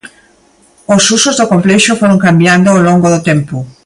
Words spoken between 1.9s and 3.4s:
foron cambiando ao longo do